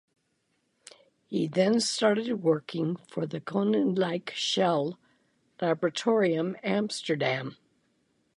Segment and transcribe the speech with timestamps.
[1.27, 4.97] He then started working for the Koninklijke Shell
[5.61, 7.55] Laboratorium Amsterdam.